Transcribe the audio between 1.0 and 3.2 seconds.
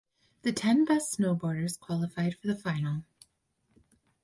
snowboarders qualified for the final.